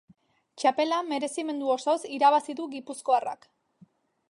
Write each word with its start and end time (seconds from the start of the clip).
Txapela 0.61 1.01
merezimendu 1.09 1.69
osoz 1.75 1.99
irabazi 2.19 2.57
du 2.61 2.67
gipuzkoarrak. 2.75 3.49